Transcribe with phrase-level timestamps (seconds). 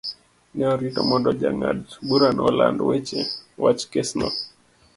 [0.55, 2.79] Ne orito mondo jang'ad-burano oland
[3.61, 4.27] wach kesno.